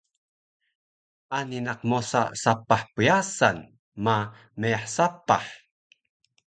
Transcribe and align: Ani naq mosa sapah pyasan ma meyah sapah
Ani 1.37 1.59
naq 1.65 1.79
mosa 1.89 2.21
sapah 2.41 2.81
pyasan 2.93 3.57
ma 4.03 4.17
meyah 4.59 4.85
sapah 4.95 5.45